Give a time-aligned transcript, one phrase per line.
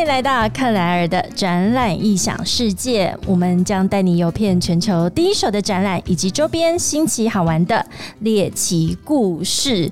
[0.00, 7.84] 欢迎来到克莱尔的展览异想世界，我们将带你游遍全球第一手的展览以及周边新奇好玩的
[8.20, 9.90] 猎奇故事。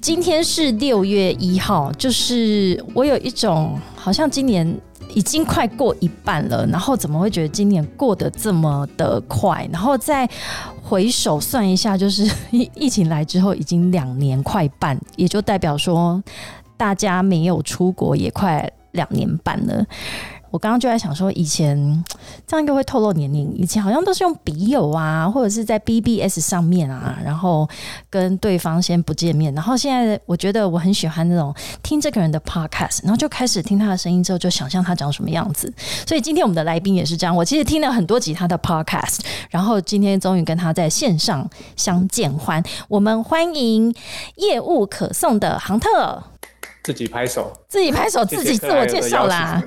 [0.00, 4.66] 今天是六月一号，就是我有一种好像今年
[5.12, 9.68] 已经快过一半了，然后怎么会觉得今年过得这么的快？
[9.70, 10.26] 然后再
[10.82, 16.22] 回首算一下，就是疫情来之后已经两年快半，也就代表说
[16.78, 18.66] 大家没有出国也快。
[18.92, 19.84] 两年半了，
[20.50, 22.04] 我刚刚就在想说，以前
[22.46, 23.54] 这样应该会透露年龄。
[23.54, 27.68] 以前好像都是用笔友啊，或者是在 BBS 上面啊，然后
[28.08, 29.54] 跟对方先不见面。
[29.54, 35.72] 然后现在我觉得我很喜欢那种听这个人的 Podcast，然后就开始听他的声音之后，就想象他长什么样子。
[36.04, 37.36] 所以今天我们的来宾也是这样。
[37.36, 39.20] 我其实听了很多集他的 Podcast，
[39.50, 42.60] 然后今天终于跟他在线上相见欢。
[42.88, 43.94] 我们欢迎
[44.34, 46.24] 业务可送的杭特。
[46.82, 49.62] 自己拍手，自己拍手，自己自我介绍啦。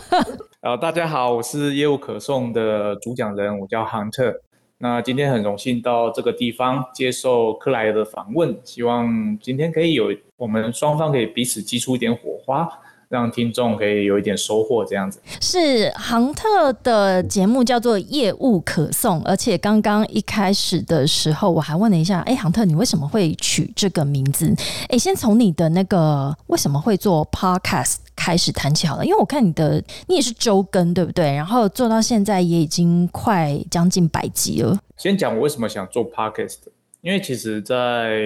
[0.60, 4.36] 呃，大家好，我是业务可颂的主讲人，我叫 Hunter。
[4.76, 12.68] 那今天很荣幸到这个地方接受克莱尔的访问，希望今天可以有我们双方可以彼此激出一点火花。
[13.10, 24.54] 让听众可以有一点收获，这样子是杭特的节目叫做业务可颂，而且刚刚一开始的时候我还问了一下，哎，杭特你为什么会取这个名字？
[24.88, 31.34] 哎，先从你的那个为什么会做 podcast 开始谈起好了，因为我看你的你也是周更对不对？
[31.34, 34.78] 然后做到现在也已经快将近百集了。
[34.96, 36.58] 先讲我为什么想做 podcast，
[37.00, 38.22] 因为其实在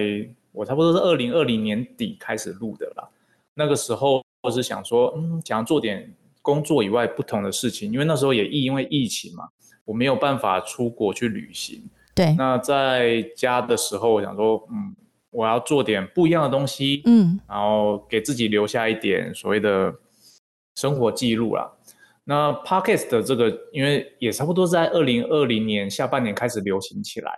[0.51, 3.09] 我差不多是二零二零年底开始录的啦，
[3.55, 4.23] 那个时候。
[4.45, 9.45] 或是想说，嗯，想要做点工作以外不同的事情，因为那时候也疫，因为疫情嘛，
[9.83, 11.83] 我没有办法出国去旅行。
[12.13, 12.35] 对。
[12.37, 14.95] 那在家的时候，我想说，嗯，
[15.31, 19.91] 我要做点不一样的东西，嗯，然后给自己留下一点所谓的
[20.75, 21.71] 生活记录啦。
[22.23, 27.31] 那 Podcast 的这个，因为也差不多在二零二零年下半年开始流行起来。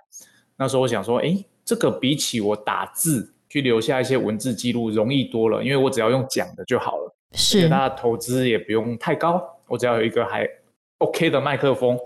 [0.57, 3.33] 那时候我想说，哎，这个比起我打字。
[3.49, 7.13] 去留下一些文字记录容易多了，因为我只要用讲的就好了。
[7.33, 10.47] 是，大家投资也不用太高，我只要有一个还
[10.99, 11.97] OK 的麦克风，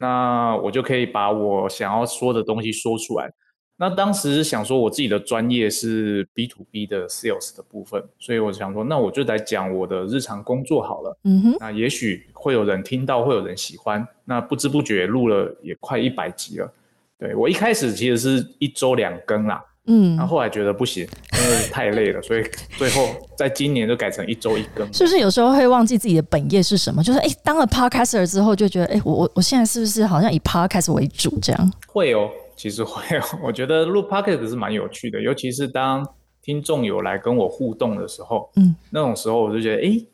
[0.00, 3.32] 那我就可以把我想要说的东西说出来。
[3.76, 11.18] 那当时想说，我自己的专业是 B to B 的 Sales 的部分，所以我想说，那我就来讲我的日常工作好了。
[11.24, 14.06] 嗯哼，那也许会有人听到，会有人喜欢。
[14.24, 16.72] 那不知不觉录了也快一百集了。
[17.18, 19.64] 对我一开始其实是一周两更啦。
[19.86, 22.42] 嗯，然后后来觉得不行，因为太累了，所以
[22.78, 24.86] 最后在今年就改成一周一更。
[24.92, 27.02] 是不是有时候会忘记自己的本业是什么？
[27.02, 31.72] 就是哎，当了 podcaster 之后，就觉得哎，我我我现在是不是好像以 podcast 为主这样？
[31.88, 33.22] 会哦，其实会哦。
[33.42, 36.06] 我觉得录 podcast 是蛮有趣的，尤其是当
[36.42, 40.04] 听众有来跟我互动的时候，嗯，那种时候我就觉得哎。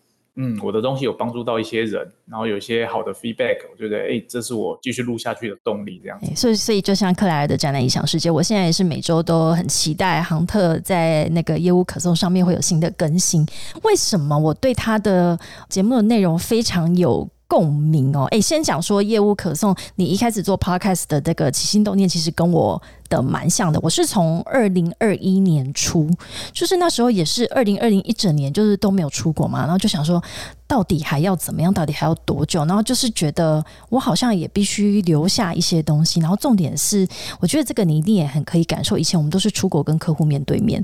[0.41, 6.01] 嗯，我的东西有帮助到一些人，然后有一些好的 feedback，我觉得哎，这是我继续录下去的动力。
[6.01, 13.45] 这样，所以所以就像克莱尔的展览异想世界，我现在也是每周都很期待杭特在那个业务可颂上面会有新的更新。
[13.83, 15.37] 为什么我对他的
[15.69, 17.29] 节目的内容非常有？
[17.49, 23.81] 共鸣哦，哎，先讲说业务可颂，你一开始做 podcast 的这个起心动念，其实跟我的蛮像的。
[23.83, 26.11] 我是从二零二一年初，
[26.53, 30.23] 就是那时候也是二零二零一整年，就是都没有出国嘛，然后就想说，
[30.67, 31.73] 到底还要怎么样？
[31.73, 32.67] 到底还要多久？
[32.67, 36.21] 然后就是觉得我好像也必须留下一些东西。
[36.21, 37.09] 然后重点是，
[37.41, 38.99] 我觉得这个你一定也很可以感受。
[38.99, 40.83] 以前我们都是出国跟客户面对面，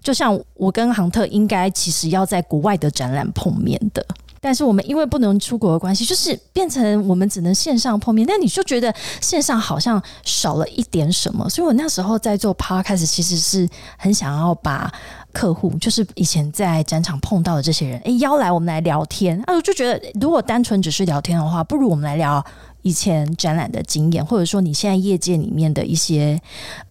[0.00, 4.06] 就像我跟杭特应该其实要在国外的展览碰面的。
[4.44, 8.26] 但是我们因为不能出国的关系，就是变成我们只能线上碰面。
[8.28, 11.48] 那你就觉得线上好像少了一点什么？
[11.48, 13.66] 所以我那时候在做 podcast，其实是
[13.96, 14.92] 很想要把
[15.32, 19.42] 客户，就是以前在展场碰到的这些人，哎，邀来我们来聊天。
[19.46, 22.44] 啊，我就觉得如果单纯只是聊天的话，不如我们来聊。
[22.84, 26.38] 以前展览的经验，或者说你现在业界里面的一些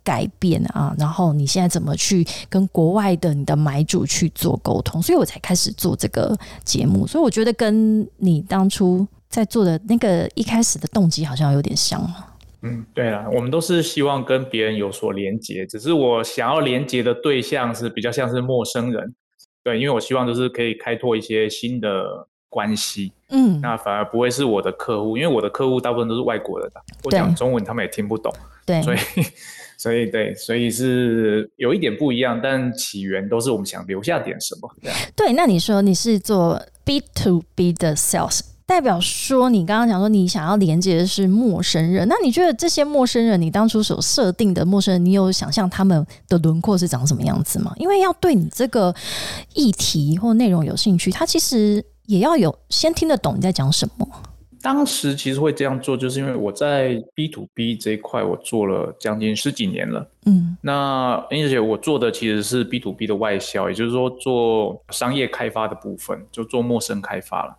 [0.04, 6.36] 改变啊，然后你现在怎么去跟国外的你的买主去做沟通，所以我才开始做这个
[6.66, 7.06] 节目。
[7.06, 12.02] 所以我觉得跟你当初在做的那个一开始的动机好像有点像。
[12.64, 19.14] 嗯，对了，我们都是希望跟别人有所连接，只是我想要连接的对象是比较像是陌生人。
[19.64, 22.28] 对，因为我希望就是可以开拓一些新的。
[22.54, 28.32] 关系，嗯，那反而不会是我的客户，因为我的客户大部分都是外国人的，我讲中文他们也听不懂，
[28.64, 28.98] 对，所以，
[29.76, 34.70] 所以对，所以是有一点不一样，但起源都是我们想留下点什么，
[35.16, 35.34] 对。
[35.34, 47.74] 那你说你是做 B to B 的 sales，代表说你刚刚讲说你想要连接的是陌生人，那你觉得这些陌生人，你当初所设定的陌生人，你有想象他们的轮廓是长什么样子吗？
[47.78, 48.94] 因为要对你这个
[49.56, 51.84] 议题或内容有兴趣，他其实。
[52.06, 54.08] 也要有先听得懂你在讲什么。
[54.62, 60.10] 当时其实会这样做，就是因为我在 B to B 这一块我做了将近十几年了。
[60.26, 67.54] 嗯，那而且我做的其实是 B to B 的外销，也就是说做商业开发的部分，就做陌生开发了。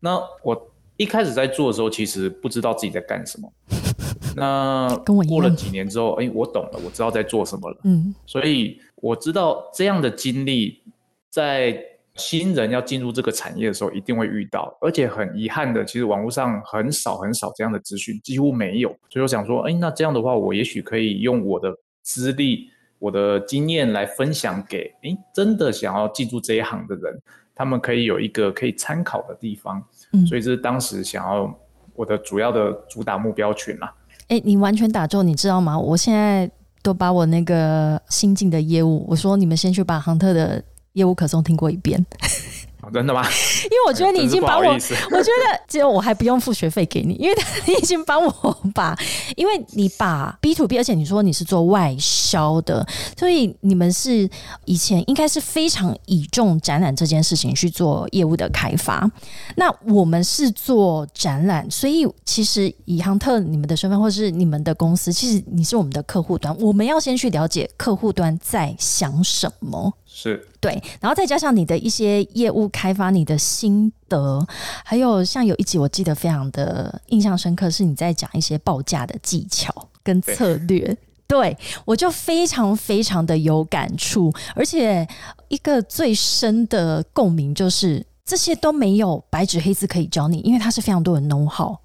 [0.00, 3.52] 那我一开始在做的时候，其实不知道自己在干什么。
[4.34, 4.96] 那
[5.28, 7.76] 过了几年之后，哎，我懂了，我知道在做什么了。
[7.84, 10.82] 嗯，所以我知道这样的经历
[11.28, 11.78] 在。
[12.16, 18.88] 新人要进入这个产业的时候，一定会遇到，而且很遗憾的，其实网络上很少很少这样的资讯，几乎没有。
[19.10, 21.70] 所以我想说，哎，那这样的话，我也许可以用我的
[22.02, 27.20] 资历、我的经验来分享给，哎，真的想要进入这一行的人，
[27.54, 29.82] 他们可以有一个可以参考的地方。
[30.12, 31.54] 嗯，所以这是当时想要
[31.94, 33.94] 我的主要的主打目标群啦。
[34.28, 35.78] 哎，你完全打中，你知道吗？
[35.78, 36.50] 我现在
[36.82, 40.64] 都把我那个新进的业务，我说你们先去把亨特的。
[40.96, 42.04] 业务可颂听过一遍，
[42.92, 43.22] 真的吗？
[43.64, 48.96] 因为我觉得你已经把我，我觉得只有我还不用付学费给你，因为 你已经帮我把，
[49.36, 52.86] 因为你把 B to B，而且你说你是做外销的，
[53.18, 54.26] 所以你们是
[54.64, 59.10] 以前应该是非常倚重展览这件事情去做业务的开发。
[59.56, 69.92] 那我们是做展览，所以其实以亨特你们的身份，或是你们的公司，其实你是我们的客户端，我们要先去了解客户端在想什么。
[70.18, 74.42] 是对，然后再加上你的一些业务开发，你的心得，
[74.82, 79.70] 还有像有一集我记得非常的印象深刻，是你在讲一些报价的技巧
[80.02, 80.96] 跟策略，
[81.26, 81.54] 对
[81.84, 85.06] 我就非常非常的有感触，而且
[85.48, 91.76] 一个最深的共鸣就是这些都没有白纸黑字可以教你，因为它是非常多的 know how。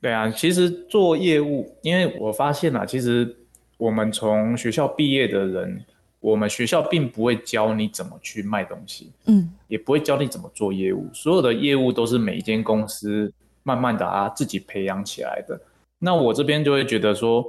[0.00, 3.36] 对啊，其实做业务，因为我发现啊，其实
[3.78, 5.84] 我们从学校毕业的人。
[6.20, 13.32] 我们学校并不会教你怎么去卖东西，嗯，也不会教你怎么做业务，所有的业务都是每一间公司
[13.62, 15.58] 慢慢的啊自己培养起来的。
[15.98, 17.44] 那我这边就会觉得说，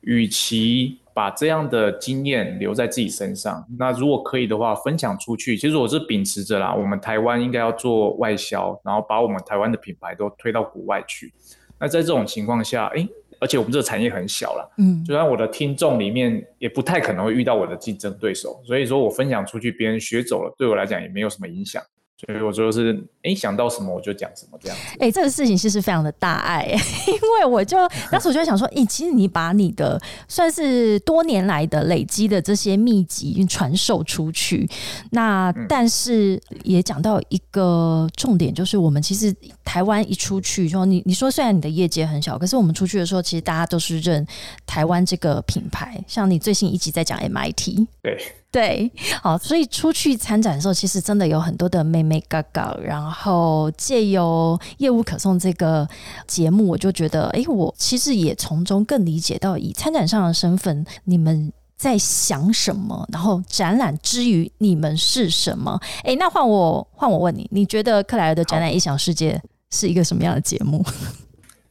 [0.00, 5.56] 与其把这样的经验留在自己身上，那如果可以的话，分享出去。
[5.56, 11.32] 其实我是秉持着啦，我们台湾应该要做外销，然后把我们台湾的品牌都推到国外去。
[11.78, 13.06] 那在这种情况下，哎。
[13.44, 21.82] 而且我们这个产业很小了，嗯，就算我的听众里面也不太可能会遇到我的竞争对手，所以说我分享出去，别人学走了，对我来讲也没有什么影响。
[22.24, 24.96] 所以我说是，哎，想到什么我就讲什么这样子。
[25.00, 26.64] 哎，这个事情其实非常的大爱，
[27.08, 27.76] 因为我就
[28.12, 34.68] 当时我就想说，哎，其实你把你的算是多年来的累积的这些秘籍传授出去，
[35.10, 39.34] 那但是也讲到一个重点，就是我们其实
[39.64, 44.26] 台湾一出去，说你你说虽然你的业界很小，可是我们出去的时候，其实大家都是认
[44.66, 45.98] 台湾这个品牌。
[46.06, 48.18] 像你最新一集在讲 MIT，对。
[48.54, 48.88] 对，
[49.20, 55.88] 好，所以出去参展的时候，其实真的有很多的妹妹嘎嘎，然后借由业务可送这个
[56.26, 65.80] 节目，我就觉得，哎，我其实也从中更理解到，以参展上的身份，你们在想什么，然后展览之余你们是什么？
[66.02, 69.40] 哎，那换我换我问你，你觉得克莱尔的展览异想世界
[69.70, 70.84] 是一个什么样的节目？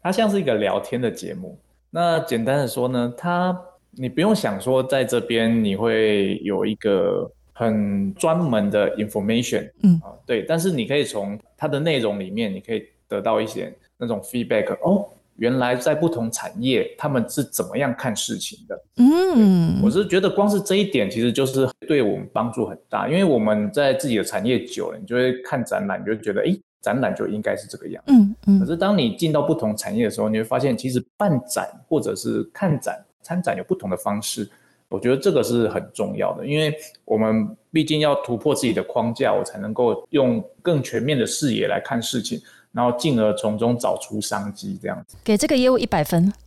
[0.01, 1.57] 它像是一个聊天的节目。
[1.92, 3.56] 那简单的说呢，它。
[3.96, 14.75] 你不用想说，在这边你会有一个很专门的 information，嗯啊，对，但是你可以从它的内容里面，你可以得到一些那种 feedback。
[14.81, 15.05] 哦，
[15.38, 18.83] 原来在不同产业他们是怎么样看事情的？
[18.98, 28.03] 嗯，我是觉得光是这一点，其实就是对我们帮助很大，因为我们在自己的产业久了，你就会看展览，你就觉得，哎，展览就应该是这个样。
[28.07, 28.60] 嗯嗯。
[28.60, 33.03] 可是当你进到不同产业的时候，你会发现，其实办展或者是看展。
[33.25, 34.45] 参展有不同的方式，
[34.94, 36.72] 我觉得这个是很重要的，因为
[37.04, 42.40] 我们毕竟要突破自己的框架，我才能够用更全面的视野来看事情，
[42.72, 45.18] 然后进而从中找出商机，这样子。
[45.24, 46.32] 给这个业务一百分。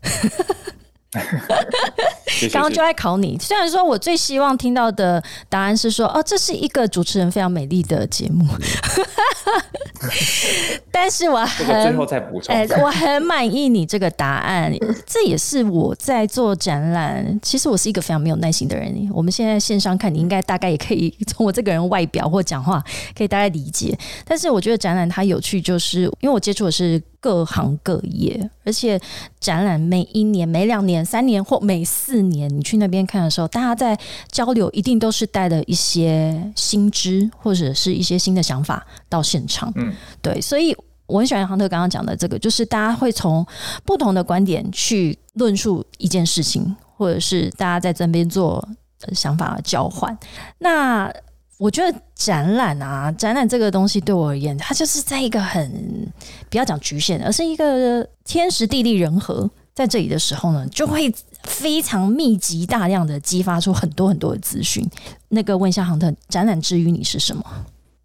[2.53, 8.47] 刚刚就在考你，虽然说我最希望听到的答案是说，哦，这是一个主持人非常美丽的节目，
[10.91, 14.73] 但是我很最后再补充，哎，我很满意你这个答案，
[15.07, 17.39] 这也是我在做展览。
[17.43, 22.83] 其实我是一个非常没有耐心的人，我们现在线上看你应该大概也可以从我这个人外表或讲话
[23.17, 27.03] 可以大概理解，但是我觉得展览它有趣，就是因为我接触的是。
[27.21, 29.01] 各行各业，而且
[29.41, 33.99] 展览每一年、每两年、三年或每四年，你去那边看的时候，大家在
[34.31, 39.73] 交流，一定都是带了一些新知或者是一些新的想法到现场。
[39.77, 39.93] 嗯，
[40.23, 43.47] 对，所以我很喜欢杭特刚刚讲的这个，就是大家会从
[43.85, 48.67] 不同的观点去论述一件事情，或者是大家在这边做
[49.13, 50.17] 想法的交换。
[50.59, 51.13] 那
[51.59, 56.11] 我觉得展览啊，展览这个东西对我而言，它就是在一个很
[56.49, 61.13] 不要讲局限，而是一个天时地利人和在这里的时候呢，就会
[61.45, 64.83] 非常密集大量的激发出很多很多的资讯。
[65.29, 67.45] 那个问一下杭特，展览之于你是什么？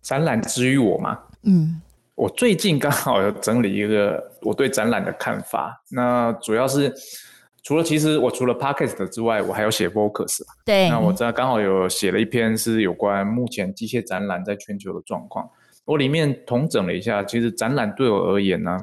[0.02, 1.18] 展览之于我吗？
[1.44, 1.82] 嗯，
[2.16, 6.94] 我最近刚好有整理一个我对展览的看法，那主要是。
[7.64, 15.48] 除了其实我除了 podcast 之外，我还有写 focus 对，那我这刚好有写了一篇是有关目前机械展览在全球的状况。
[15.86, 18.80] 我里面统整了一下，其实展览对我而言呢，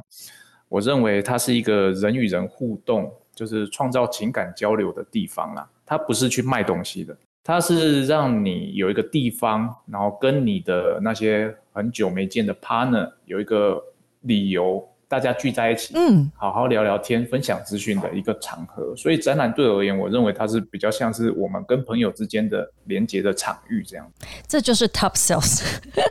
[0.69, 5.69] 我认为它是一个人与人互动，就是创造情感交流的地方啦。
[5.85, 13.83] 它不是去卖东西的，它是让你有一个地方，然后跟你的那些很久没见的 partner 有一个
[14.21, 14.89] 理由。
[15.09, 18.95] 大家聚在一起，嗯，好好聊聊天，分享资讯的一个场合。
[18.95, 24.07] 所以展览对我而言，我认为它是比较像是我们跟朋友之间的连接的场域，这样。
[24.47, 25.63] 这就是 top sales。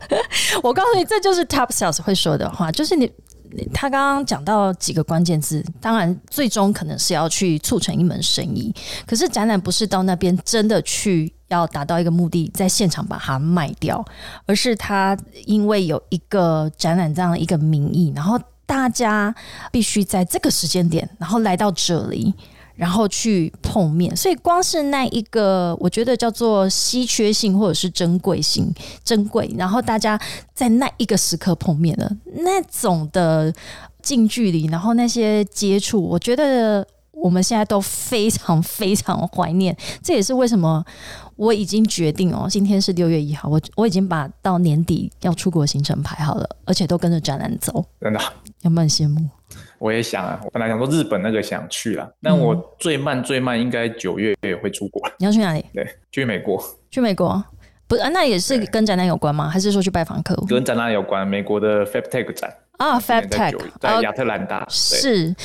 [0.64, 3.08] 我告诉你，这就是 top sales 会说的话，就是你
[3.72, 8.74] 他刚刚讲到几个关键字，当然最终可能是要去促成一门生意。
[9.06, 14.04] 可是展览不是到那边真的去要达到一个目的，在现场把它卖掉，
[14.48, 18.40] 而是他因为有一个展览这样的一个名义，然后。
[18.68, 19.34] 大家
[19.72, 22.32] 必须在这个时间点，然后来到这里，
[22.76, 24.16] 然后去碰面。
[24.16, 28.72] 所以，光是那一个，我觉得叫做稀缺性或者是珍贵性，
[29.04, 29.50] 珍贵。
[29.58, 30.20] 然后大家
[30.54, 33.52] 在那一个时刻碰面了，那种的
[34.04, 36.86] 近距离，然后那些接触，我觉得。
[37.20, 40.86] 我们现在都非常非常怀念，这也是为什么
[41.36, 47.84] 我已经决定哦， 今天是六月一号，我我已经把到年底要出国行程排好了，而且都跟着展览走。
[48.00, 48.22] 真的，
[48.62, 49.30] 有没有很羡慕？
[49.80, 55.02] 我也想啊，我本来想说日本那个想去了，但我最慢最慢应该九月也会出国。
[55.20, 55.64] 你要去哪里？
[55.74, 56.62] 对，去美国。
[56.90, 57.44] 去美国？
[57.88, 59.48] 不是啊，那也是跟展览有关吗？
[59.48, 60.46] 还是说去拜访客户？
[60.48, 62.54] 跟展览有关，美国的 FabTech 展。
[62.78, 65.36] 啊，FabTech 在亚特兰大是，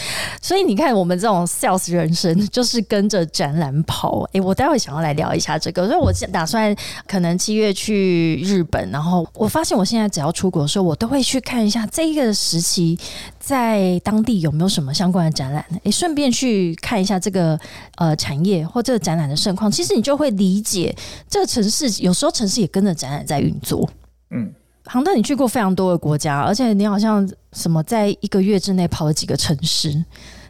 [0.42, 4.22] 所以你看，我们这种 sales 人生就是跟着展览跑。
[4.34, 12.98] 哎，我待会想要来聊一下这个，所以我打算可能七月去日本，然后我发现我现在只要出国的时候，我都会去看一下这一个时期
[13.38, 17.58] 在当地有没有什么相关的展览，哎，顺便去看一下这个
[17.96, 19.72] 呃产业或这个展览的盛况。
[19.72, 20.94] 其实你就会理解
[21.30, 23.88] 这个城市，有时候城市也跟着展览在运作。
[24.30, 24.52] 嗯。
[24.84, 30.04] 杭特，你去过非常多的国家，而且你好像什么在一个月之内跑了几个城市，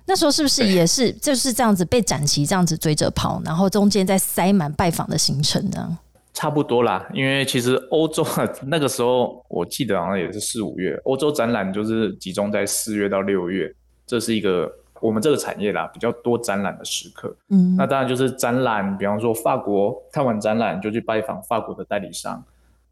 [0.07, 5.99] 那时候是不是也是就是这样子被展旗这样子追着跑，然后中间再塞满拜访的行程呢？
[6.33, 8.27] 差不多啦，因为其实欧洲
[8.63, 13.71] 那个时候我记得好像也是四五月，欧洲展览就是集中在四月到六月，
[14.07, 14.73] 这是一个
[15.03, 17.37] 我们这个产业啦比较多展览的时刻。
[17.51, 22.43] 嗯，那当然就是展览，比方说法国看完展览就去拜访法国的代理商。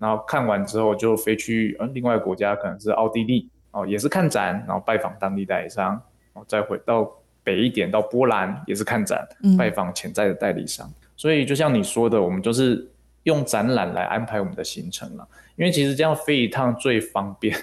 [0.00, 6.02] 然后看完之后就飞去嗯另外国家，可能是奥地利哦，也是看展，然后拜访当地代理商，然
[6.34, 7.08] 后再回到
[7.44, 9.28] 北一点到波兰，也是看展，
[9.58, 10.90] 拜访潜在的代理商。
[11.16, 12.88] 所以就像你说的，我们就是
[13.24, 17.54] 用展览来安排我们的行程了，因为其实这样飞一趟最方便。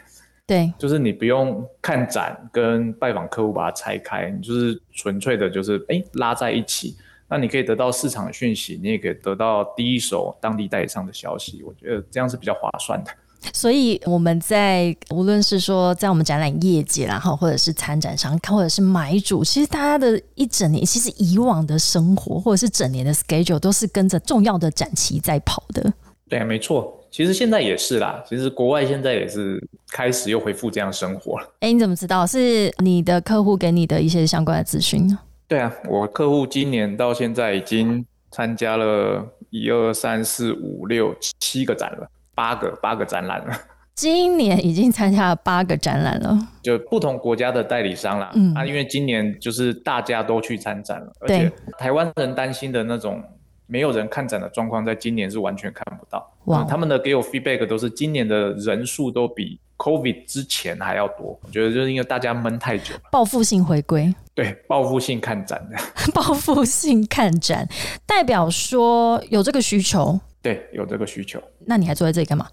[0.46, 6.96] 对， 就是你不用看展跟拜访客户把它拆开，你就是纯粹的就是哎拉在一起。
[7.30, 13.12] 那你可以得到市场的讯息，你也可以得到第一手当地代理商的消息，我觉得这样是比较划算的。
[13.54, 25.94] 所以我们在无论是说在我们展览业界，然后或者是参展商，或者是买主，其实大家的一整年，其实以往的生活或者是整年的 schedule 都是跟着重要的展期在跑的。
[26.28, 26.94] 对，没错。
[27.10, 31.48] 其实现在也是啦，其实国外现在也是开始又恢复这样生活了。
[31.60, 32.28] 哎，你怎么知道？
[32.28, 35.18] 是你的客户给你的一些相关的资讯呢？
[35.48, 43.54] 对啊，我客户今年到现在已经参加了一二三四五六七个展了，八个八个展览了。
[43.96, 48.30] 今年已经参加了八个展览了，就不同国家的代理商啦。
[48.36, 53.24] 嗯，啊，因为今年就是大家都去参展了，而且台湾人担心的那种
[53.66, 56.30] 没有人看展的状况，在今年是完全看不到。
[56.46, 59.60] 哇，他们的给我 feedback 都是今年的人数都比。
[59.78, 65.66] Covid 之前还要多，我觉得就是因为大家闷太久，报复性回归，对，报复性看展。
[65.70, 65.78] 的，
[66.14, 67.68] 报复性看展，
[68.06, 72.48] 代表说有这个需求，对，有这个需求，那你还坐在这里干嘛？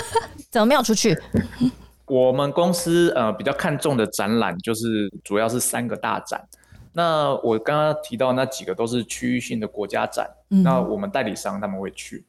[0.50, 1.16] 怎么没有出去？
[2.06, 6.46] 我们公司呃比较看重的展览就是主要是三个大展，
[6.92, 12.24] 那我刚刚提到那几个都是区域性的国家展，那我们代理商他们会去。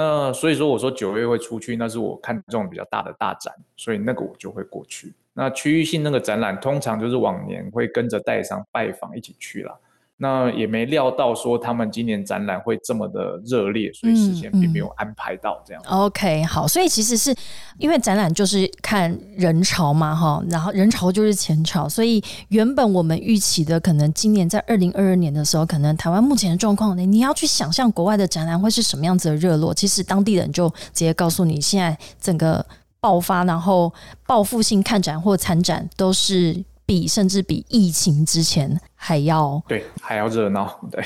[0.00, 5.12] 那所以说，我说九月会出去，那是我看中比较大的大展，所以那个我就会过去。
[5.34, 9.76] 那区域性那个展览，通常就是往年会跟着代理商拜访一起去了。
[10.20, 15.80] 那也没料到说他们今年展览会这么的热烈，所以事先并没有安排到这样。
[15.86, 17.32] OK，好，所以其实是
[17.78, 32.66] 因为展览就是看人潮嘛，哈，然后人潮就是钱潮，所以原本我们预期的可能今年在二零二二年的时候，可能台湾目前的状况，你你要去想象国外的展览会是什么样子的热络，其实当地人就直接告诉你，现在整个
[32.98, 33.94] 爆发，然后
[34.26, 36.64] 报复性看展或参展都是。
[36.88, 41.02] 比甚至比疫情之前还要对还要热闹 对，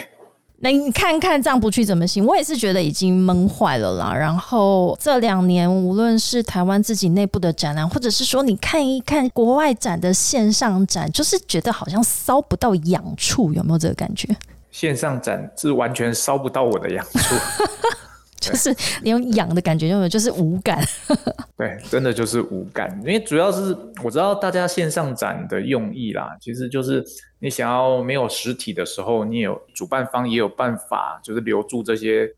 [0.61, 2.25] 那你看看这样不去怎么行？
[2.25, 4.15] 我也是觉得已经闷坏了啦。
[4.15, 14.29] 然后这两年无论是台湾自己内部的展览，或者是说你看一看国外展的线上展，就是觉得好像烧不到痒处，有没有这个感觉？
[14.71, 17.35] 线上展是完全烧不到我的痒处。
[18.43, 20.09] 就是那种痒的感觉，有没有？
[20.09, 20.85] 就是无感。
[21.57, 22.91] 对，真的就是无感。
[23.07, 27.03] 因为主要是我知道大家线上展的用意啦，其实就是
[27.39, 32.29] 你想要没有实体的时候，你有主办方也有办法，就是留住这些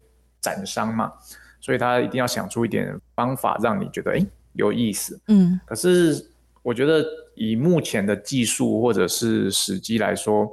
[0.43, 1.11] 展商嘛。
[1.61, 5.19] 所以他一定要想出一点方法，让你觉得哎有意思。
[5.29, 5.59] 嗯。
[5.65, 6.31] 可是
[6.63, 7.03] 我觉得
[7.35, 10.47] 以目前的技术或者是时机来说。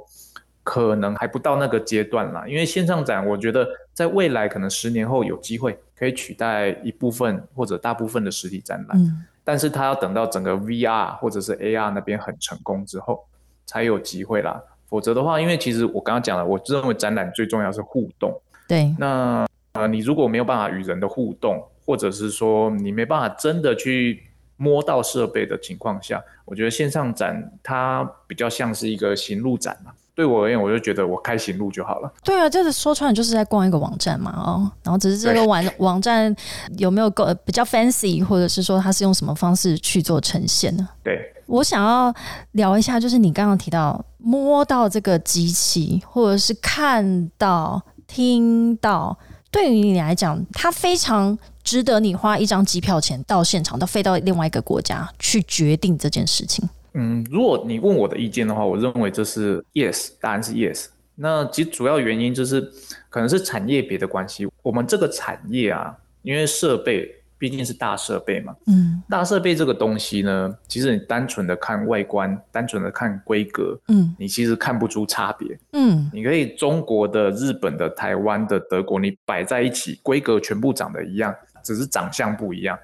[0.64, 13.24] 可能还不到那个阶段啦，因为线上展，我觉得在未来可能十年后有机会可以取代一部分或者大部分的实体展览，嗯，但是它要等到整个 VR 或者是 AR 那边很成功之后
[13.66, 18.32] 才有机会啦，否则的话，因为其实我刚刚讲了，我认为展览最重要是互动，
[18.68, 24.22] 对，那呃你如果没有办法与人的互动，或者是说你没办法真的去
[24.56, 29.92] 摸到设备的情况下，我觉得线上展它比较像是一个行路展嘛。
[30.14, 32.12] 对我而言，我就觉得我开行路就好了。
[32.22, 36.34] 对啊，就是说穿了就是在逛一个网站嘛，哦，然后只是这个网网站
[36.76, 40.86] 有没有够比较 fancy，或者是说它是用什么方式去做呈现呢？
[41.02, 42.14] 对，我想要
[42.52, 49.16] 聊一下，就是你刚刚提到摸到这个机器，或者是看到、听到，
[49.50, 56.68] 对于你来讲，它非常值得你花一张机票钱到现场，到飞到另外一个国家去决定这件事情。
[56.94, 60.86] 嗯，如果你问我的意见的话，我认为这是 yes，答案是 yes。
[61.14, 62.60] 那其实主要原因就是
[63.08, 64.48] 可能是产业别的关系。
[64.62, 82.78] 我们这个产业啊，因为设备毕竟是大设备嘛，嗯，大设备这个东西呢，其实你单纯的看外观，单纯的看规格，嗯，你其实看不出差别，嗯，你可以中国的、日本的、台湾的、德国，你摆在一起，规格全部长得一样，只是长相不一样，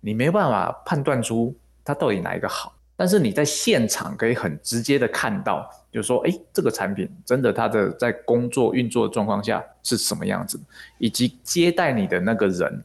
[0.00, 2.74] 你没办法判断出它到底哪一个好。
[3.02, 10.56] 但是你在现场可以很直接的看到，就是说，哎，这个产品真的它的在工作运作的状况下是什么样子，
[10.98, 12.84] 以及接待你的那个人，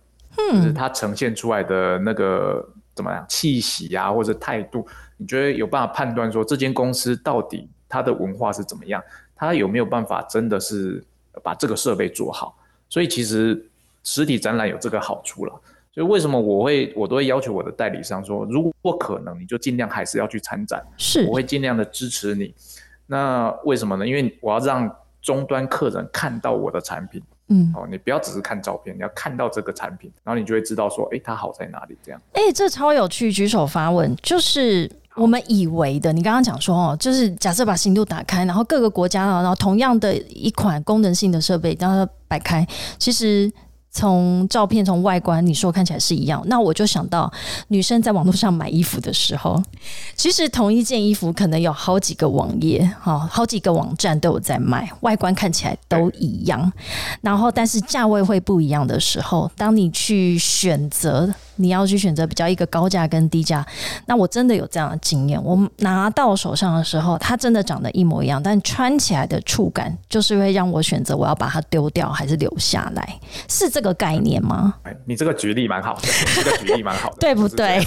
[0.53, 8.99] 就是他呈现出来的那个怎么样气息啊，或者态度，你觉得有办法判断说这间公司到底它的文化是怎么样，
[9.35, 11.05] 它有没有办法真的是
[11.43, 12.57] 把这个设备做好？
[12.89, 13.69] 所以其实
[14.03, 15.53] 实体展览有这个好处了。
[15.97, 22.53] 所以为什么我会我都会要求我的代理商说，如果可能，你就尽量还是要去参展，是，我会尽量的支持你。
[23.07, 24.07] 那为什么呢？
[24.07, 31.97] 因为我要让终端客人看到我的产品，嗯，哦，你不要只是看照片，你要看到这个产品，然后你就会知道说，哎，它好在哪里？
[32.03, 42.63] 这样，哎，这超有趣，举手发问，就是我们以为的，你刚刚讲说哦，就是假设把行度打开，然后各个国家然后同样的一款功能性的设备让它摆开，
[42.99, 43.51] 其实。
[43.97, 47.33] 从照片从外观，你说看起来是一样，那我就想到
[47.69, 49.59] 女生在网络上买衣服的时候，
[50.15, 56.71] 其实同一件衣服可能有好几个网页，哈，好几个网站都有在卖，外观看起来都一样，
[57.21, 61.33] 然后但是价位会不一样的时候，当你去选择。
[61.57, 63.65] 你要去选择比较一个高价跟低价，
[64.05, 65.41] 那我真的有这样的经验。
[65.43, 74.75] 我拿到手上的时候，它真的长得一模一样，但穿起来的触感就是会让我选择我要把它丢掉还是留下来，是这个概念吗？
[75.05, 77.83] 你这个举例蛮好的，这个举例蛮好的，对不对？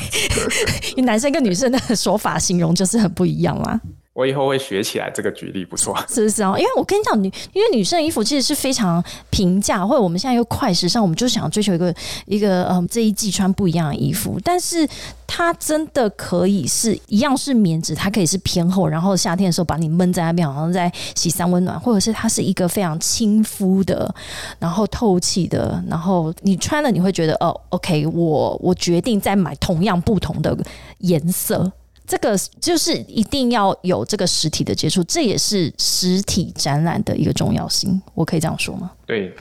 [1.02, 3.80] 男生跟女生的说法形容就是很不一样嘛。
[4.12, 5.96] 我以后会学起来，这个举例不错。
[6.08, 11.94] 是不是哦，因为我跟你讲，女因为女生的衣服其实是非常平价，或者我们现在又快时尚，我们就想追求一个
[12.26, 14.38] 一个嗯这一季穿不一样的衣服。
[14.42, 14.86] 但是
[15.28, 24.12] 它真的可以是一样是棉质，它可以是偏厚，然后夏天的时候把你闷在那边，好像在洗三温暖，或者是它是一个非常亲肤的，
[24.58, 30.58] 然后透气的，然后你穿了你会觉得哦，OK，我我决定再买同样不同的
[30.98, 31.70] 颜色。
[32.10, 38.02] 这个就是一定要有这个实体的接触，这也是实体展览的一个重要性。
[38.14, 38.90] 我可以这样说吗？
[39.06, 39.32] 对，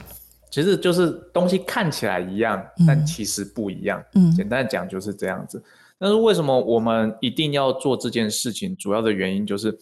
[0.51, 3.99] 其实就是东西看起来一样，但其实不一样。
[4.13, 5.63] 嗯，简单讲就是这样子。
[5.97, 8.75] 但是为什么我们一定要做这件事情？
[8.77, 9.75] 主要的原因就是，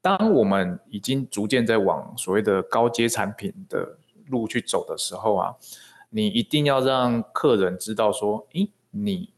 [0.00, 3.86] 当我们已经逐渐在往所谓的高阶产品的
[4.28, 5.54] 路去走的时候啊，
[6.08, 9.28] 你一定要让客人知道说，诶，你。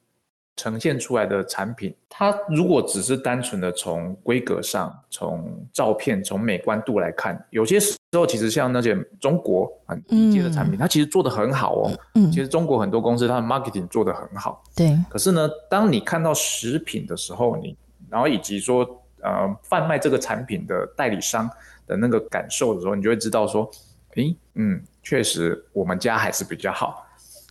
[0.57, 11.91] 呈现出来的产品，它如果只是单纯的从规格上、从照片、从美观度来看，有些时候其实像那些中国很低阶的产品，它其实做的很好哦。
[12.15, 14.63] 嗯，其实中国很多公司它的 marketing 做的很好。
[14.77, 14.95] 对。
[15.09, 17.75] 可是呢，当你看到食品的时候，你
[18.11, 18.87] 然后以及说
[19.23, 21.49] 呃贩卖这个产品的代理商
[21.87, 23.69] 的那个感受的时候，你就会知道说，
[24.17, 27.07] 诶，嗯，确实我们家还是比较好。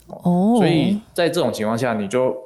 [0.07, 0.53] 哦。
[0.57, 2.37] 所以在这种情况下，你就。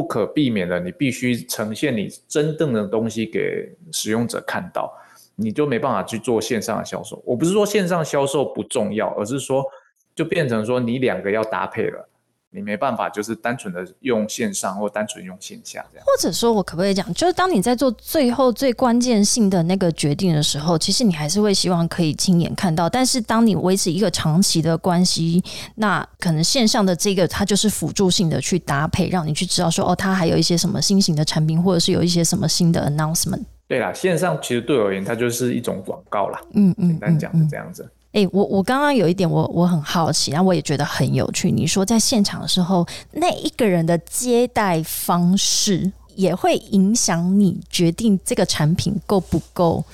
[0.00, 4.90] 不可避免的，你必须呈现你真正的东西给使用者看到，
[5.36, 7.22] 你就没办法去做线上的销售。
[7.22, 9.62] 我不是说线上销售不重要，而是说
[10.14, 12.08] 就变成说你两个要搭配了。
[12.52, 16.04] 你没办法，就是单纯的用线上或单纯用线下这样。
[16.04, 22.88] 或者说，我可不可以讲，就是当你在做最后最关键性的那个决定的时候，其实你还是会希望可以亲眼看到。
[22.88, 25.42] 但是，当你维持一个长期的关系，
[25.76, 33.44] 那可能线上的这个它就是辅助性的去搭配，让你去知道说，哦，它还有一些什么新型的产品，或者是有一些什么新的 announcement。
[33.68, 36.40] 对啦，线上其实对我而言，它就是一种广告啦。
[36.54, 37.88] 嗯嗯，简单讲是这样子。
[38.12, 41.48] 哎，我我刚刚有一点，我我很好奇，然后我也觉得很有趣。
[41.48, 49.84] 你说在现场的时候，那一个人的接待方式也会影响你决定这个产品够不够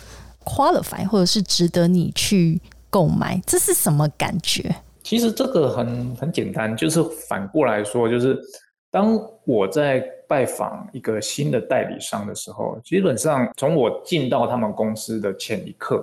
[0.45, 4.75] qualify，或者是值得你去购买，这是什么感觉？
[5.03, 8.41] 其实这个很很简单，就是反过来说，就是
[8.91, 16.03] 当我在拜访一个新的代理商的时候，基本上从我进到他们公司的前一刻。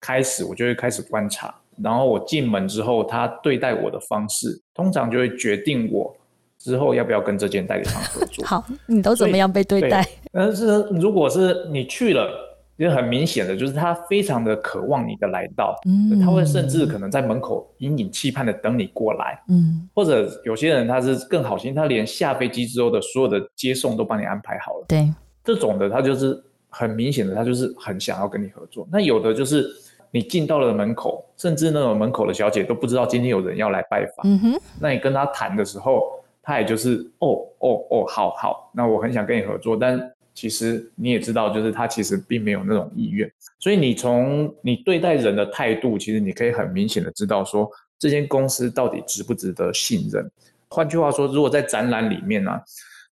[0.00, 6.16] 开始我就会开始观察，然后我进门之后，他对待我的方式，通常就会决定我
[6.58, 8.44] 之后要不要跟这间代理商合作。
[8.48, 10.06] 好，你都怎么样被对待？
[10.32, 12.30] 但是如果是你去了，
[12.76, 24.86] 也很明显的就是他非常的渴望你的来到，嗯，他会甚至可能在门口隐隐期盼的等你过来，嗯，或者有些人他是更好心，他连下飞机之后的所有的接送都帮你安排好了。
[24.88, 25.12] 对，
[25.44, 28.88] 这种的他就是很明显的，他就是很想要跟你合作。
[28.90, 29.70] 那有的就是。
[30.10, 34.26] 你进到了门口，甚至那种门口的小姐都不知道今天有人要来拜访。
[34.26, 36.02] 嗯哼，那你跟他谈的时候，
[36.42, 40.00] 他也就是哦哦哦，好好，那我很想跟你合作，但
[40.34, 43.30] 其实你也知道，就是他其实并没有那种意愿。
[43.58, 50.28] 所以你从你对待人的态度，其实你可以很明显的知道说，这间公司到底值不值得信任。
[50.68, 52.50] 换句话说，如果在展览里面呢，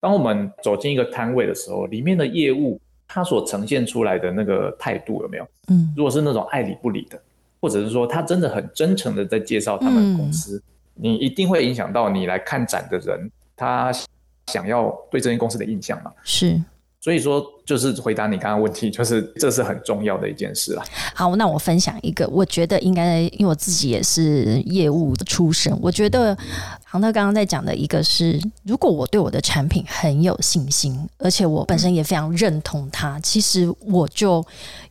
[0.00, 2.80] 当我们走进一个摊位的时候，里面的业务。
[3.14, 5.46] 他所呈现出来的那个态度有没有？
[5.68, 7.16] 嗯，如果是那种爱理不理的，
[7.60, 10.60] 或者是说他真的很真诚的在介绍他们公司，
[10.94, 13.92] 你一定会影响到你来看展的人，他
[14.48, 16.12] 想要对这间公司的印象嘛？
[16.24, 16.60] 是。
[17.04, 20.82] 所以说，就是回答你刚刚问题，就是这是很重要的一件事了。
[21.14, 26.34] 好，那我分享一个，我觉得应该，因为我自己也是业务的出身，我觉得
[26.82, 34.42] 航特刚刚在讲的一个是，如果我对我的产品很有信心，而且我本身也非常认同它，其实我就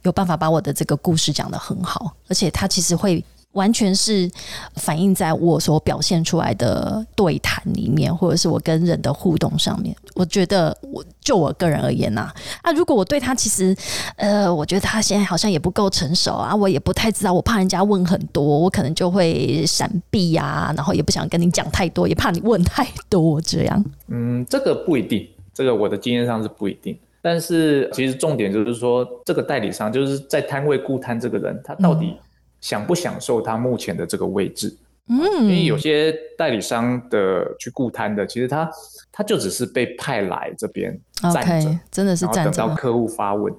[0.04, 3.26] 有办法把我的这个故事讲得很好，而且它其实会。
[3.54, 4.30] 完全是
[4.76, 9.96] 反映在我所表现出来的对谈里面，或者是我跟人的互动上面。
[10.16, 13.76] 我觉得，我就我个人而言呐，啊，如果我对他其实，
[14.18, 23.84] 呃，我觉得他现在好像也不够成熟啊，我也不太知道，我怕人家问很多，我可能就会闪避呀，然后也不想跟你讲太多，也怕你问太多这样。
[24.08, 26.98] 嗯，这个不一定，这个我的经验上是不一定。
[27.22, 32.16] 但是其实重点就是说，这个代理商就是在摊位顾摊这个人，他到底。
[32.64, 34.74] 享不享受他目前的这个位置？
[35.10, 38.72] 嗯，因为有些代理商的去顾摊的，其实他
[39.12, 40.98] 他就只是被派来这边
[41.34, 43.54] 站着，真的是站着等到客户发问。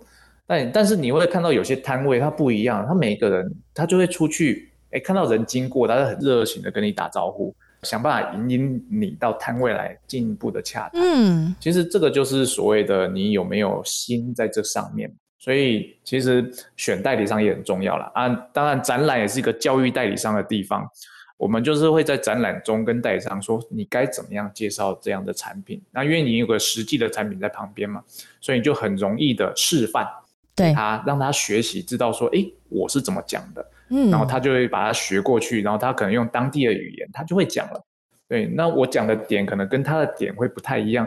[0.46, 11.02] 但但是你会看到有些摊位他不一样，他每一个人他就会出去，哎，看到人经过，他是很热情的跟你打招呼，想办法引引你到摊位来进一步的洽谈。
[11.02, 15.12] 嗯，其实这个就是所谓的你有没有心在这上面。
[15.44, 18.26] 所以其实选代理商也很重要了啊！
[18.50, 20.88] 当然，展览也是一个教育代理商的地方。
[21.36, 25.82] 我们就是会在展览中跟代理商说，你该怎么样介绍这样的产品。
[25.90, 28.02] 那因为你有个实际的产品在旁边嘛，
[28.40, 30.08] 所以你就很容易的示范，
[30.56, 33.70] 对他让他学习，知道说，哎，我是怎么讲的。
[33.90, 37.84] 嗯，然后他就会把它学过去，然后他可能用当地的语言，他就会讲了。
[38.26, 41.06] 对，那我讲的点可能跟他的点会不太一样，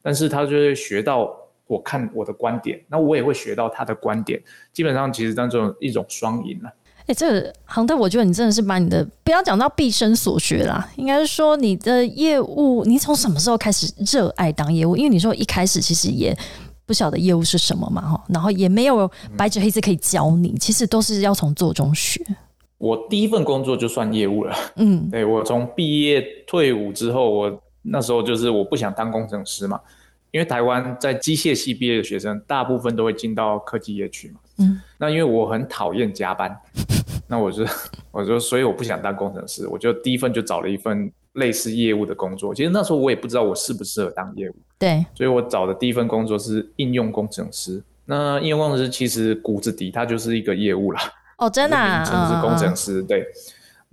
[0.00, 1.38] 但是他就会学到。
[1.66, 4.42] 我看我的观点，那我也会学到他的观点。
[4.72, 6.70] 基本上，其实当中一种双赢了。
[7.06, 14.96] 哎，这个航特，我觉得你真的是把你的不要讲到毕生所学啦，应该是说你的业务，你从什么时候开始热爱当业务？
[14.96, 16.34] 因为你说一开始其实也
[16.86, 22.24] 不晓得业务是什么嘛哈，然后也没有白纸黑字可以教你，其实都是要从做中学。
[22.78, 29.78] 我第一份工作就算业务了，嗯对我从毕业退伍之后，我那时候就是我不想当工程师嘛，
[30.34, 34.40] 因为台湾在机械系毕业的学生大部分都会进到科技业去嘛。
[34.58, 36.52] 嗯，那因为我很讨厌加班，
[37.28, 37.64] 那我就
[38.10, 42.52] 我就所以我不想当工程师，我就第一份就找了一份类似业务的工作。
[42.52, 47.80] 其实那时候我也不知道我适不适合当业务，对，所以我找的第一份工作是应用工程师。
[48.04, 51.00] 那应用工程师其实骨子底它就是一个业务啦，
[51.38, 53.02] 哦，真的、啊，名称是工程嗯师。
[53.04, 53.24] 对，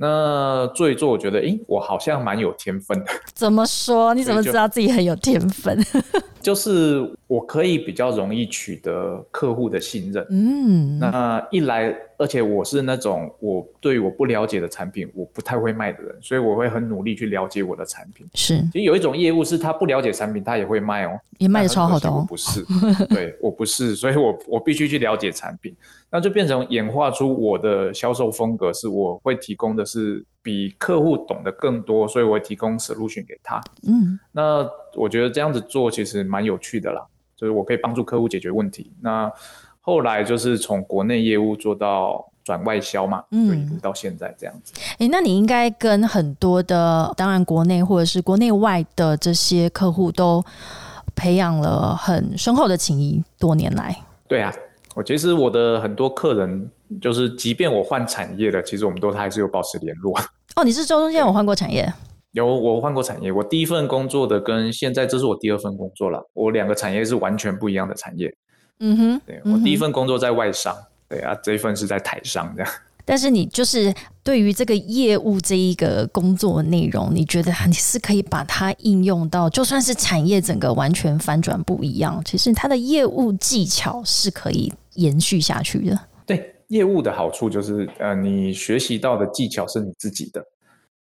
[0.01, 4.15] 那做一做，我觉得，诶，我好像蛮有天分的， 怎么说？
[4.15, 5.77] 你怎么知道自己很有天分？
[6.41, 10.25] 就是我可以比较容易取得客户的信任。
[10.31, 18.25] 嗯，那一来，而且我是那种我对我不了解的产品我不太会卖的人，所以我会很努力去了解我的产品。
[18.33, 22.15] 是其实有一种业务是他不了解产品，他也会卖哦，也卖的超好的哦。
[22.21, 22.65] 我不是，
[23.07, 25.75] 对我不是，所以我我必须去了解产品，
[26.11, 33.61] 那就变成演化出我的销售风格，是我会提供的是比客户懂得更多，所以我会提供 solution 给他。
[33.87, 37.01] 嗯那我觉得这样子做其实蛮有趣的啦，
[37.37, 38.91] 就是我可以帮助客户解决问题。
[39.01, 39.31] 那
[39.79, 44.73] 后来就是从国内业务做到转外销嘛，嗯就一路到现在这样子。
[44.97, 50.43] 诶，那你应该跟很多的，当然国内或者是国内外的这些客户都
[51.15, 53.95] 培养了很深厚的情谊，多年来。
[54.27, 54.53] 对啊，
[54.95, 56.69] 我其实我的很多客人，
[57.01, 60.17] 就是即便我换产业了，其实我们都还是有保持联络。
[60.55, 61.91] 哦，你是周中间有换过产业？
[62.31, 68.33] 有我换过产业，我第一份工作的跟现在这是我第二份工作了，我两个产业是完全不一样的产业。
[68.79, 70.75] 嗯哼，对我第一份工作在外商，
[71.07, 72.71] 对啊，这一份是在台商这样。
[73.03, 85.99] 但是你就是对于这个业务这一个工作内容，你觉得你是可以把它应用到，就算是产业整个完全翻转不一样，其实它的业务技巧是可以延续下去的。
[86.25, 90.45] 对业务的好处就是，呃，你学习到的技巧是你自己的。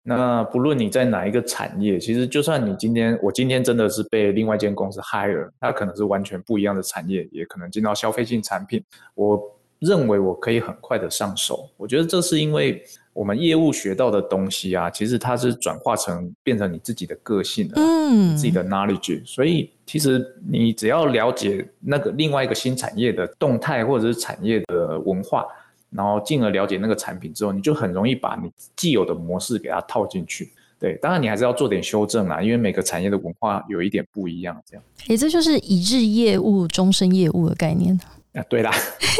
[0.07, 8.83] 那不论你在哪一个产业，其实就算你今天，我今天真的是被另外一间公司 hire，它可能是完全不一样的产业，也可能进到消费性产品。
[9.15, 9.41] 我
[9.79, 11.67] 认为我可以很快的上手。
[11.75, 12.83] 我觉得这是因为
[13.15, 17.75] 我们业务学到的东西啊，其实它是转化成变成你自己的个性的。
[17.77, 25.43] 嗯自己的 knowledge，所以其实你只要了解那个另外一个新产业的动态或者是产业的文化，
[25.89, 30.51] 然后进而了解那个产品之后，你就很容易把你既有的模式给它套进去。
[30.79, 34.55] 对，当然你还是要做点修正啦，因为每个产业的文化有一点不一样。
[34.69, 37.99] 这样诶，这就是一日业务、终身业务的概念。
[38.33, 38.71] 啊，对啦，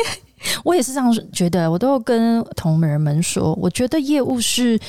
[0.64, 4.80] 我也是这样觉得，我都跟同仁们说，我觉得业务是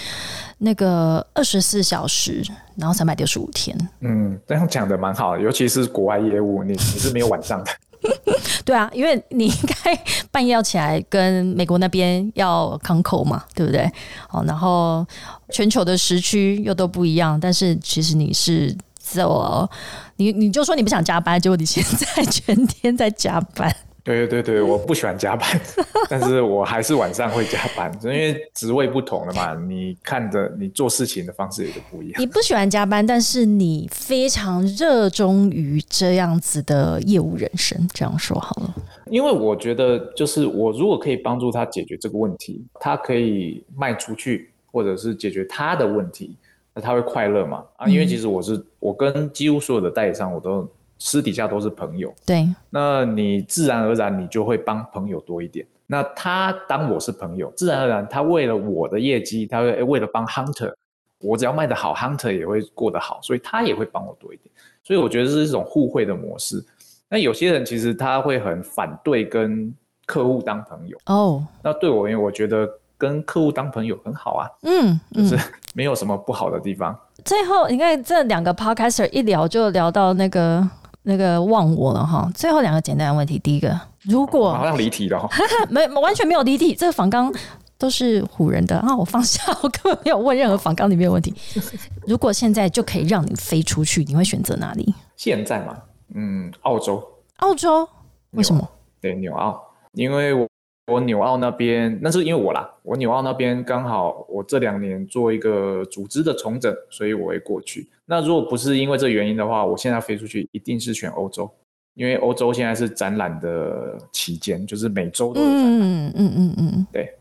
[0.59, 2.43] 那个二十四小时，
[2.77, 3.77] 然后三百六十五天。
[4.01, 7.71] 嗯，这样讲的蛮好的，尤其是国外业务，你你是没有晚上的。
[8.65, 9.99] 对啊，因为你应该
[10.31, 13.91] 半夜要起来跟美国那边要康口嘛，对不对？
[14.31, 15.05] 哦，然后
[15.49, 19.69] 全球的时区又都不一样，但是其实你是做
[20.17, 23.75] 你你就说你不想加班，结果你现在全天在加班。
[24.07, 25.61] 对对对对，我不喜欢加班，
[26.09, 32.23] 但是我还是晚上会加班，因为职位不同了嘛，你看着你做事情的方式也就不一样。
[32.23, 38.75] 你不喜欢加班，但是你非常热衷于这样子的业务人生，这样说好了。
[39.11, 46.37] 因为我觉得，就是我如果可以帮助他解决这个问题，他可以卖出去，或者是解决他的问题，
[46.73, 47.65] 那他会快乐嘛？
[47.77, 55.67] 啊，因为其实我是我跟几乎所有的代理商，我都私底下都是朋友，对，那你自然而然你就会帮朋友多一点。
[55.87, 60.73] 那他当我是朋友，自然而然他为了我的业绩，他会为了帮 Hunter，
[61.21, 64.51] 我只要卖得好，Hunter 也会过得好，所以他也会帮我多一点。
[64.83, 66.65] 所以我觉得这是一种互惠的模式。
[67.09, 69.73] 那有些人其实他会很反对跟
[70.07, 76.99] 客户当朋友，哦，那对我而言，我觉得跟客户当朋友很好啊，嗯嗯就，是没有什么不好的地方。
[77.25, 80.69] 最后你看这两个 podcaster 一聊就聊到那个
[81.09, 82.29] 那个忘我了哈。
[82.35, 85.29] 最后两个简单的问题，第一个，如好果像离题了哈。
[85.71, 87.33] 没完全没有离题，这个仿纲
[87.79, 88.95] 都是唬人的啊！
[88.97, 91.33] 我放下，我根本没有问任何仿纲里面的问题。
[92.07, 94.93] 如果现在就可以让你飞出去，你会选择哪里？
[95.17, 95.77] 现在嘛，
[96.15, 97.03] 嗯，澳洲，
[97.37, 97.89] 澳洲？
[98.33, 98.69] 为什么？
[99.01, 99.61] 对，纽澳，
[99.93, 100.49] 因为我
[100.87, 107.89] 我纽澳那边，那是因为我啦，我纽澳那边刚好我这两年做一个组织的重整，所以我会过去。
[108.07, 111.51] 那如果不是因为这原因的话，我现在飞出去一定是选欧洲，
[111.95, 115.73] 因为欧洲现在是展览的期间，就是每周都有展览。
[115.73, 117.13] 嗯嗯嗯嗯，对。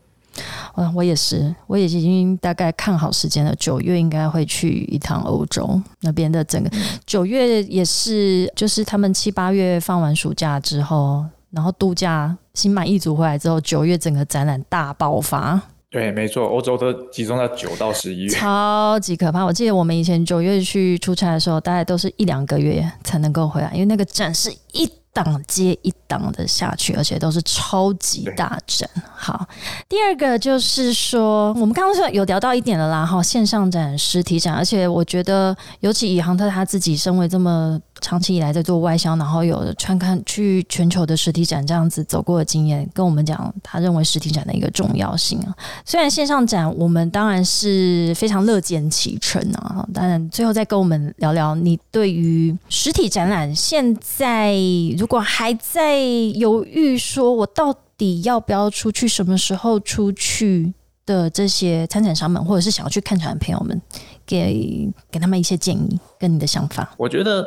[0.76, 6.70] 嗯，我也是，我也已经大概看好时间了，九月应该会去一趟欧洲那边的整个
[7.06, 15.60] 九月也是，就是他们七八月放完暑假之后，然后度假心满意足回来之后，九月整个展览大爆发。
[15.90, 19.44] 对，没错，欧洲都集中在九到十一月，超级可怕。
[19.44, 24.90] 我记得我们以前九月去出差的时候，大概都是一两个月才能够回来，因为那个展是一。
[25.16, 28.86] 档接一档的下去，而且都是超级大展。
[29.14, 29.48] 好，
[29.88, 37.80] 第二个就是说，我们刚刚说有聊到一点了啦，哈，线上展、实体展，而且我觉得，尤其以航特他自己身为这么。
[38.00, 45.54] 长期以来在做外销，然后有的穿看去全球的实体展这样子走过的经验，跟我们讲他认为实体展的一个重要性啊。
[45.84, 54.54] 虽然线上展我们当然是非常乐见其成啊，当然最后再跟我们聊聊你对于实体展览现在
[54.98, 55.98] 如果还在
[56.34, 60.72] 犹豫，说我到底要不要出去，什么时候出去
[61.06, 63.80] 的这些参展商们，或者是想要去看展的朋友们，
[64.26, 66.94] 给给他们一些建议跟你的想法。
[66.98, 67.46] 我觉得。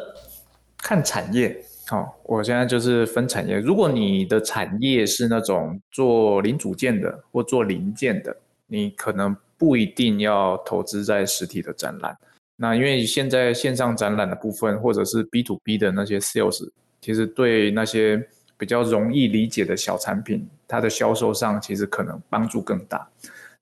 [0.81, 1.55] 看产业，
[1.87, 3.59] 好，我现在就是分产业。
[3.59, 8.35] 如果你的产业是那种做零组件的或做零件的，
[8.67, 12.17] 你可能不一定要投资在实体的展览。
[12.55, 16.69] 那因为现在线上展览的部分，或者是 B to B 的那些 sales，
[17.01, 18.21] 其实对那些
[18.57, 23.07] 比较容易理解的小产品，它的销售上其实可能帮助更大。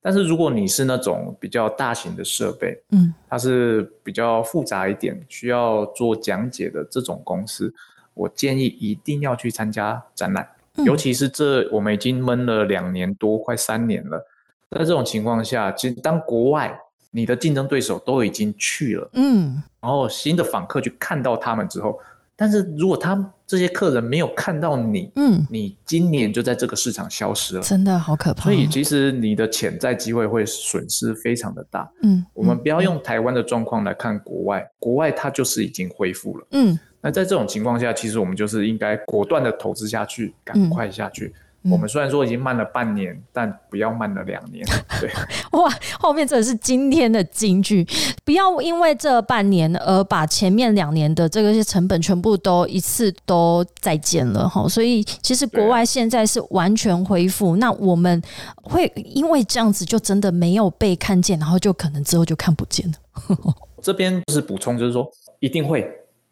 [0.00, 7.72] 但是如果你是那种比较大型的设备，嗯，它是比较复杂一点，需要做讲解的这种公司，
[8.14, 10.48] 我建议一定要去参加展览，
[10.84, 14.24] 尤其是这我们已经闷了两年多，快三年了，
[14.70, 16.78] 在这种情况下，其实当国外
[17.10, 21.98] 你的竞争对手都已经去了，嗯，然后新的访客去看到他们之后。
[22.40, 28.44] 但是如果他这些客人没有看到你，嗯，你今年就在这个市场消失了，真的好可怕。
[28.44, 31.90] 所以其实你的潜在机会会损失非常的大。
[32.04, 36.46] 嗯，我们不要用台湾的状况来看国外，国外它就是已经恢复了。
[36.52, 41.34] 嗯，那在这种情况下，其实我们就是应该果断的投资下去，赶快下去。
[41.64, 44.64] 我们虽然说已经慢了半年，但不要慢了两年。
[45.00, 45.10] 对，
[45.52, 47.86] 哇，后面真的是今天的金句，
[48.24, 54.68] 不要因为这半年而把前面两年的这个些成本全部都一次都再见了哈。
[54.68, 58.22] 所以其实国外现在是完全恢复，那我们
[58.62, 62.94] 会因为这样子就真的没有被看见，然后就可能之后就看不见了。
[63.82, 65.84] 这边是补充，就是说一定会。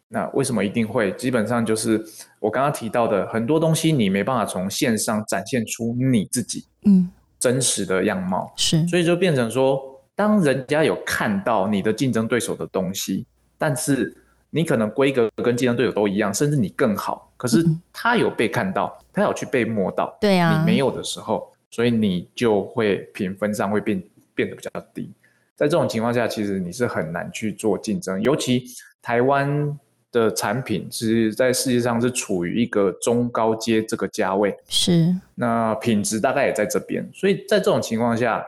[0.09, 1.11] 那为什么一定会？
[1.13, 2.01] 基本上就是
[2.39, 13.25] 我刚刚提到的很多东西，你没办法从线上展现出你自己嗯真实的样貌，是，所以就变成说，当人家有看到你的竞争对手的东西，
[13.57, 14.15] 但是
[14.49, 24.01] 你可能规格跟竞争对手都一样，甚至你更好，可是他有被看到，他有去被摸到，对啊，你没有的时候，所以你就会评分上会变
[24.33, 25.11] 变得比较低。
[25.53, 28.63] 在这种情况下，其实你是很难去做竞争，尤其
[29.01, 29.77] 台湾。
[30.11, 35.15] 的产品是在世界上是处于一个中高阶这个价位，是。
[35.35, 38.43] 那品质大概也在这边，所以在这种情况下，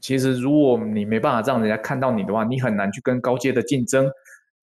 [0.00, 4.10] 其实如果你没办法让人家看到你的话，你很难去跟高阶的竞争，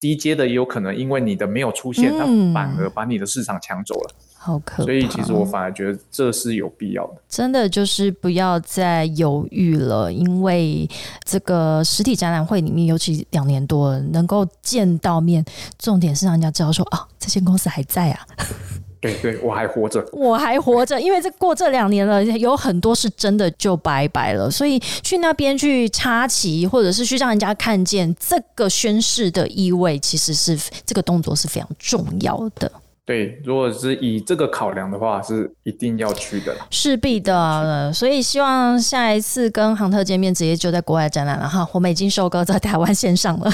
[0.00, 2.24] 低阶的也有可能因为你的没有出现，它
[2.54, 4.10] 反而把你的市场抢走了。
[4.40, 7.14] 好可，所以其实我反而觉得这是有必要的。
[7.28, 10.88] 真的就是不要再犹豫了，因为
[11.24, 15.44] 这个实体展览会里面，尤其两年多能够见到面，
[15.78, 18.26] 重点是让人家知道说啊，这间公司还在啊。
[19.00, 21.00] 对对，我还活着，我还活着。
[21.00, 32.70] 因为这过这两年了，有很多是真的就拜拜了，所以去那边去插旗，或者是去让人家看见这个宣誓的意味，其实是这个动作是非常重要的。
[33.08, 37.90] 对，如果是以这个考量的话，是一定要去的，势必的。
[37.90, 41.66] 所以希望下一次跟航特见面，直接就在国外展览了哈。
[41.72, 43.50] 我们已经收割在台湾线上了，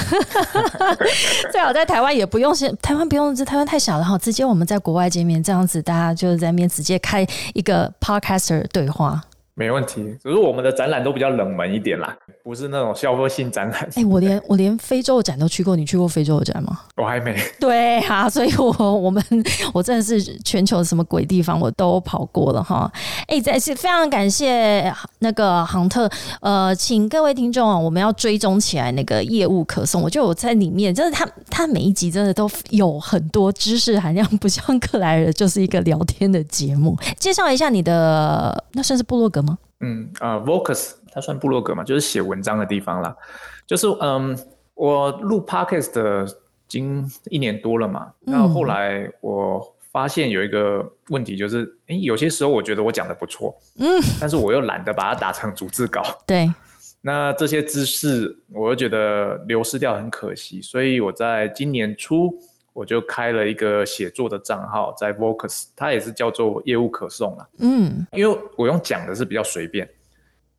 [1.53, 4.17] 最好在台湾也不用先，台湾不用，这台湾太小了哈。
[4.17, 9.23] 直接我们在国外见面，这样子大家就是在面直接开一个 podcaster 对话。
[9.57, 12.13] 没问题，只是我们的展览都比较冷门一点啦，
[12.43, 13.89] 不是那种消费性展览。
[13.95, 16.81] 哎，我连我连非洲的展都去过，你去过非洲的展吗？
[16.97, 17.33] 我还没。
[17.57, 19.23] 对啊，所以我我们
[19.73, 22.91] 我真的是全球什么鬼地方我都跑过了哈。
[23.27, 26.09] 哎，再次非常感谢那个航特，
[26.41, 30.01] 呃，请各位听众啊，我们要追踪起来那个业务可送。
[30.01, 36.97] 我觉得我在里面，真的他他每一集真的都有很多知识含量，不像克莱尔就是一个聊天的节目。
[37.17, 39.44] 介绍一下你的，那算是部落格。
[39.79, 43.15] 嗯啊，Vocus 它算部落格嘛，就是写文章的地方啦。
[43.67, 44.37] 就是嗯，
[44.73, 46.33] 我录 Podcast
[46.67, 56.03] 经一年多了嘛，然后后来我发现有一个问题，就是诶，有些时候我觉得我讲的不错，嗯，但是我又懒得把它打成逐字稿。
[56.25, 56.51] 对，
[57.01, 62.33] 那这些知识，我又觉得流失掉很可惜，所以我在今年初
[62.75, 67.47] 我就开了一个写作的账号，在 Vocus，它也是叫做业务可送啊。
[67.59, 69.89] 嗯因为我用讲的是比较随便，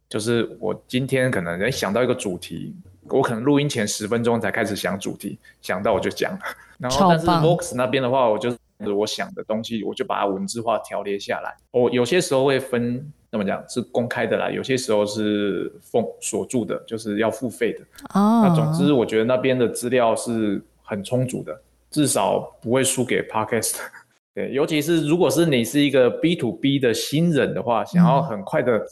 [0.08, 2.74] 就是我今天可能诶想到一个主题，
[3.10, 6.32] 我可能录音前十分钟才开始想主题，想到我就讲，
[6.78, 8.58] 然后但是超棒 Vox 那边的话，我就是
[8.94, 11.54] 我想的东西，我就把它文字化条列下来。
[11.70, 17.80] 我有些时候会分，怎么讲是公开的啦，有些时候是封锁住的，就是要付费的。
[18.18, 21.60] 哦，那总之，我觉得那边的资料是很充足的，
[21.90, 23.76] 至少不会输给 Podcast。
[24.34, 28.82] 对，尤其是如果是你是一个 B to B 的新人的话，想要很快的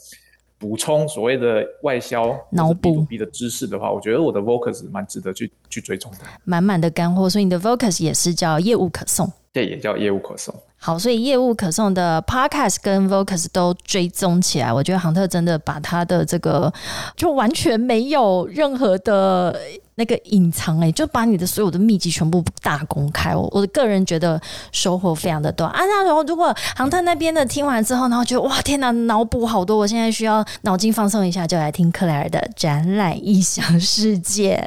[0.57, 6.19] 补充所谓的外销脑补 B to B 的知识的话，我觉得我的 Vocus 蛮值得去去追踪的。
[6.45, 10.55] 满满的干货，所以你的 Vocus 也是叫业务可送，对也叫业务可颂。
[10.85, 16.71] 好，所以业务可颂的 Podcast 跟 Vocus 都追踪起来，我觉得杭特真的把他的这个
[17.17, 19.59] 就完全没有任何的
[19.95, 23.35] 那个隐藏、欸，就把你的所有的秘籍全部大公开。
[23.35, 24.39] 我我的个人觉得
[24.71, 25.79] 收获非常的多啊。
[25.79, 34.63] 那然后如果航特那边的听完之后，然后觉得哇天哪，脑补好多，我现在需要脑筋放松一下，就来听克莱尔的展览异想世界。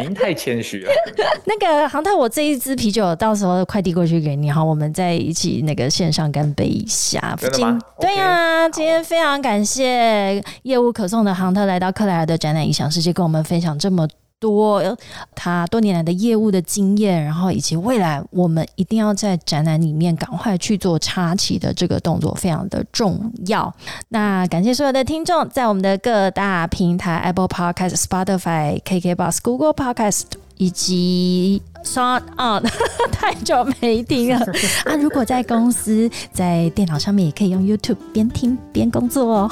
[0.00, 0.90] 您太谦虚了。
[1.44, 7.36] 那个航特，我这一支啤酒到时候快递过去给你，好，我们再一起那个线上干杯一下。
[7.38, 14.08] 真的吗今对呀、今天非常感谢业务可颂的杭特来到克莱尔的展览影响世界，跟我们分享这么。
[14.40, 14.96] 多呃
[15.34, 23.74] 他多年来的业务的经验，然后以及未来我们一定要在展览里面赶快去做插旗的这个动作，非常的重要。
[24.10, 32.62] 那感谢所有的听众，在我们的各大平台 Apple Podcast、Spotify、KKBox、Google Podcast 以及 Sound On，
[33.10, 34.44] 太久没听了。
[34.84, 34.94] 啊！
[35.00, 39.50] 如果在公司在电脑上面，也可以用 YouTube 边听边工作哦。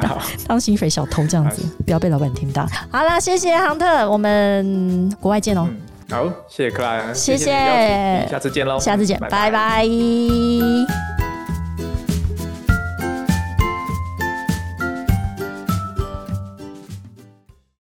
[0.00, 2.66] 当，当薪水小偷这样子，不要被老板听到。
[2.90, 5.80] 好了，谢谢亨特，我们国外见哦，嗯，
[6.10, 8.28] 好，谢谢克莱恩，谢谢。
[8.30, 9.86] 下次见喽，下次见，拜拜